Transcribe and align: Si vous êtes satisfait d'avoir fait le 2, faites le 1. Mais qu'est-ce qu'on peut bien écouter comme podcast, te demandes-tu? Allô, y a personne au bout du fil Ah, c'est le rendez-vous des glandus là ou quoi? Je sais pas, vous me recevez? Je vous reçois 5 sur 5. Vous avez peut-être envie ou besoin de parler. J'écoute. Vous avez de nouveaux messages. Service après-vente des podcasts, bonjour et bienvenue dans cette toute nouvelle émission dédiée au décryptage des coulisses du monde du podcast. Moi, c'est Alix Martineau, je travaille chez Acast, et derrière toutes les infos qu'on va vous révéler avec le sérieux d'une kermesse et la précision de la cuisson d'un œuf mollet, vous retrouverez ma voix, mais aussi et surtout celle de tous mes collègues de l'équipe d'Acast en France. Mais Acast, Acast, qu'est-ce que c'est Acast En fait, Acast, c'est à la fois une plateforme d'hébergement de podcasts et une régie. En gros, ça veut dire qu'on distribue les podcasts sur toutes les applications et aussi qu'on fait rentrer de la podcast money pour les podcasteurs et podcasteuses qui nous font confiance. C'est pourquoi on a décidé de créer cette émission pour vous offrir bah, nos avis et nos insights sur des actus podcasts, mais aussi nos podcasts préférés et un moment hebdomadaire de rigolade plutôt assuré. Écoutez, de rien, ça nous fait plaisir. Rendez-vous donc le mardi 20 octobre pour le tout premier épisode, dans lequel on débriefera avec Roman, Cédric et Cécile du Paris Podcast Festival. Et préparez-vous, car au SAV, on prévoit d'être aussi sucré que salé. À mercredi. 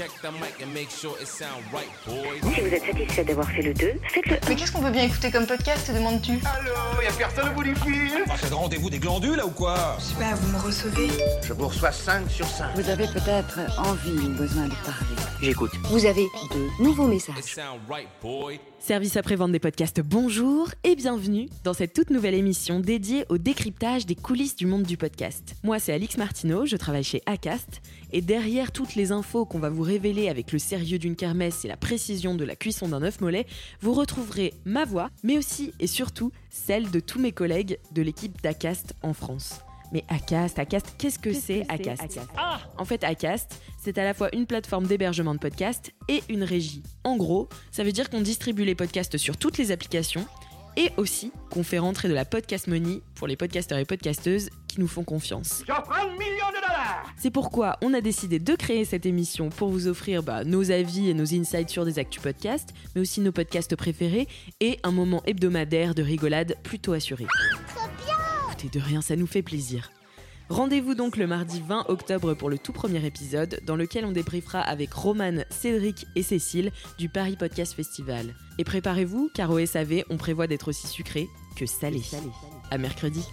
Si 0.00 0.06
vous 2.60 2.68
êtes 2.68 2.84
satisfait 2.86 3.24
d'avoir 3.24 3.50
fait 3.50 3.60
le 3.60 3.74
2, 3.74 3.92
faites 4.08 4.26
le 4.26 4.36
1. 4.36 4.38
Mais 4.48 4.56
qu'est-ce 4.56 4.72
qu'on 4.72 4.80
peut 4.80 4.90
bien 4.90 5.04
écouter 5.04 5.30
comme 5.30 5.46
podcast, 5.46 5.86
te 5.86 5.92
demandes-tu? 5.92 6.32
Allô, 6.32 7.02
y 7.02 7.06
a 7.06 7.12
personne 7.12 7.50
au 7.50 7.52
bout 7.52 7.64
du 7.64 7.74
fil 7.74 8.24
Ah, 8.30 8.34
c'est 8.40 8.48
le 8.48 8.54
rendez-vous 8.54 8.88
des 8.88 8.98
glandus 8.98 9.36
là 9.36 9.44
ou 9.44 9.50
quoi? 9.50 9.98
Je 9.98 10.04
sais 10.04 10.14
pas, 10.14 10.34
vous 10.36 10.56
me 10.56 10.62
recevez? 10.62 11.08
Je 11.42 11.52
vous 11.52 11.68
reçois 11.68 11.92
5 11.92 12.30
sur 12.30 12.46
5. 12.46 12.76
Vous 12.76 12.88
avez 12.88 13.08
peut-être 13.08 13.58
envie 13.78 14.26
ou 14.26 14.30
besoin 14.38 14.68
de 14.68 14.74
parler. 14.86 15.16
J'écoute. 15.42 15.72
Vous 15.84 16.06
avez 16.06 16.24
de 16.24 16.82
nouveaux 16.82 17.06
messages. 17.06 17.56
Service 18.78 19.16
après-vente 19.18 19.52
des 19.52 19.58
podcasts, 19.58 20.00
bonjour 20.00 20.70
et 20.84 20.96
bienvenue 20.96 21.50
dans 21.64 21.74
cette 21.74 21.92
toute 21.92 22.08
nouvelle 22.08 22.34
émission 22.34 22.80
dédiée 22.80 23.26
au 23.28 23.36
décryptage 23.36 24.06
des 24.06 24.14
coulisses 24.14 24.56
du 24.56 24.64
monde 24.64 24.84
du 24.84 24.96
podcast. 24.96 25.54
Moi, 25.62 25.78
c'est 25.78 25.92
Alix 25.92 26.16
Martineau, 26.16 26.64
je 26.64 26.76
travaille 26.76 27.04
chez 27.04 27.22
Acast, 27.26 27.82
et 28.12 28.22
derrière 28.22 28.72
toutes 28.72 28.94
les 28.94 29.12
infos 29.12 29.44
qu'on 29.44 29.58
va 29.58 29.68
vous 29.68 29.82
révéler 29.90 30.28
avec 30.28 30.52
le 30.52 30.60
sérieux 30.60 31.00
d'une 31.00 31.16
kermesse 31.16 31.64
et 31.64 31.68
la 31.68 31.76
précision 31.76 32.36
de 32.36 32.44
la 32.44 32.54
cuisson 32.54 32.88
d'un 32.88 33.02
œuf 33.02 33.20
mollet, 33.20 33.44
vous 33.80 33.92
retrouverez 33.92 34.54
ma 34.64 34.84
voix, 34.84 35.10
mais 35.24 35.36
aussi 35.36 35.72
et 35.80 35.88
surtout 35.88 36.30
celle 36.48 36.92
de 36.92 37.00
tous 37.00 37.18
mes 37.18 37.32
collègues 37.32 37.80
de 37.90 38.00
l'équipe 38.00 38.40
d'Acast 38.40 38.94
en 39.02 39.12
France. 39.14 39.58
Mais 39.92 40.04
Acast, 40.08 40.60
Acast, 40.60 40.94
qu'est-ce 40.96 41.18
que 41.18 41.32
c'est 41.32 41.64
Acast 41.68 42.20
En 42.78 42.84
fait, 42.84 43.02
Acast, 43.02 43.60
c'est 43.82 43.98
à 43.98 44.04
la 44.04 44.14
fois 44.14 44.32
une 44.32 44.46
plateforme 44.46 44.86
d'hébergement 44.86 45.34
de 45.34 45.40
podcasts 45.40 45.92
et 46.06 46.22
une 46.28 46.44
régie. 46.44 46.84
En 47.02 47.16
gros, 47.16 47.48
ça 47.72 47.82
veut 47.82 47.90
dire 47.90 48.10
qu'on 48.10 48.20
distribue 48.20 48.64
les 48.64 48.76
podcasts 48.76 49.16
sur 49.16 49.36
toutes 49.36 49.58
les 49.58 49.72
applications 49.72 50.24
et 50.80 50.92
aussi 50.96 51.30
qu'on 51.50 51.62
fait 51.62 51.78
rentrer 51.78 52.08
de 52.08 52.14
la 52.14 52.24
podcast 52.24 52.66
money 52.66 53.02
pour 53.14 53.26
les 53.26 53.36
podcasteurs 53.36 53.78
et 53.78 53.84
podcasteuses 53.84 54.48
qui 54.66 54.80
nous 54.80 54.88
font 54.88 55.04
confiance. 55.04 55.62
C'est 57.18 57.30
pourquoi 57.30 57.76
on 57.82 57.92
a 57.92 58.00
décidé 58.00 58.38
de 58.38 58.54
créer 58.54 58.86
cette 58.86 59.04
émission 59.04 59.50
pour 59.50 59.68
vous 59.68 59.88
offrir 59.88 60.22
bah, 60.22 60.42
nos 60.44 60.70
avis 60.70 61.10
et 61.10 61.14
nos 61.14 61.34
insights 61.34 61.68
sur 61.68 61.84
des 61.84 61.98
actus 61.98 62.22
podcasts, 62.22 62.70
mais 62.94 63.02
aussi 63.02 63.20
nos 63.20 63.32
podcasts 63.32 63.76
préférés 63.76 64.26
et 64.60 64.78
un 64.82 64.90
moment 64.90 65.22
hebdomadaire 65.26 65.94
de 65.94 66.02
rigolade 66.02 66.56
plutôt 66.62 66.94
assuré. 66.94 67.26
Écoutez, 68.48 68.78
de 68.78 68.82
rien, 68.82 69.02
ça 69.02 69.16
nous 69.16 69.26
fait 69.26 69.42
plaisir. 69.42 69.90
Rendez-vous 70.50 70.96
donc 70.96 71.16
le 71.16 71.28
mardi 71.28 71.62
20 71.64 71.84
octobre 71.88 72.34
pour 72.34 72.50
le 72.50 72.58
tout 72.58 72.72
premier 72.72 73.06
épisode, 73.06 73.60
dans 73.64 73.76
lequel 73.76 74.04
on 74.04 74.10
débriefera 74.10 74.60
avec 74.60 74.92
Roman, 74.92 75.44
Cédric 75.48 76.06
et 76.16 76.24
Cécile 76.24 76.72
du 76.98 77.08
Paris 77.08 77.36
Podcast 77.36 77.72
Festival. 77.72 78.34
Et 78.58 78.64
préparez-vous, 78.64 79.30
car 79.32 79.50
au 79.50 79.64
SAV, 79.64 80.02
on 80.10 80.16
prévoit 80.16 80.48
d'être 80.48 80.66
aussi 80.66 80.88
sucré 80.88 81.28
que 81.56 81.66
salé. 81.66 82.02
À 82.72 82.78
mercredi. 82.78 83.24